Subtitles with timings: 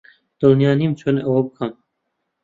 [0.39, 1.71] دڵنیا نیم چۆن ئەوە بکەم.